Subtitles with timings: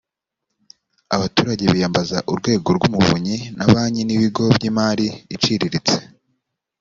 [1.15, 5.97] abaturage biyambaza urwego rw’umuvunyi na banki n’ibigo by’imari iciriritse